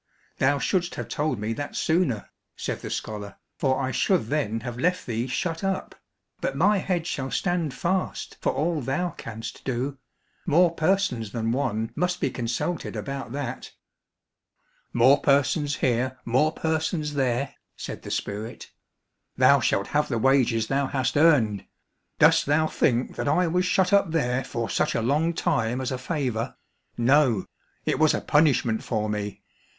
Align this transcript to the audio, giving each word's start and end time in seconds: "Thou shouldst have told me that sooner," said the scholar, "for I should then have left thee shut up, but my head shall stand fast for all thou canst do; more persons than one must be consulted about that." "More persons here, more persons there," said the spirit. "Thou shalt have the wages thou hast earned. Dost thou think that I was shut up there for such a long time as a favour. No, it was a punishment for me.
"Thou 0.39 0.57
shouldst 0.57 0.95
have 0.95 1.07
told 1.07 1.37
me 1.37 1.53
that 1.53 1.75
sooner," 1.75 2.31
said 2.55 2.79
the 2.81 2.89
scholar, 2.89 3.35
"for 3.59 3.79
I 3.79 3.91
should 3.91 4.25
then 4.29 4.61
have 4.61 4.79
left 4.79 5.05
thee 5.05 5.27
shut 5.27 5.63
up, 5.63 5.93
but 6.39 6.55
my 6.57 6.79
head 6.79 7.05
shall 7.05 7.29
stand 7.29 7.71
fast 7.75 8.35
for 8.41 8.51
all 8.51 8.81
thou 8.81 9.11
canst 9.11 9.63
do; 9.63 9.99
more 10.47 10.71
persons 10.73 11.33
than 11.33 11.51
one 11.51 11.91
must 11.95 12.19
be 12.19 12.31
consulted 12.31 12.95
about 12.95 13.31
that." 13.33 13.73
"More 14.91 15.21
persons 15.21 15.75
here, 15.75 16.17
more 16.25 16.51
persons 16.51 17.13
there," 17.13 17.53
said 17.75 18.01
the 18.01 18.09
spirit. 18.09 18.71
"Thou 19.37 19.59
shalt 19.59 19.89
have 19.89 20.07
the 20.09 20.17
wages 20.17 20.65
thou 20.65 20.87
hast 20.87 21.15
earned. 21.15 21.67
Dost 22.17 22.47
thou 22.47 22.65
think 22.65 23.17
that 23.17 23.27
I 23.27 23.45
was 23.45 23.65
shut 23.67 23.93
up 23.93 24.09
there 24.09 24.43
for 24.43 24.67
such 24.67 24.95
a 24.95 25.01
long 25.03 25.35
time 25.35 25.79
as 25.79 25.91
a 25.91 25.99
favour. 25.99 26.55
No, 26.97 27.45
it 27.85 27.99
was 27.99 28.15
a 28.15 28.21
punishment 28.21 28.83
for 28.83 29.07
me. 29.07 29.43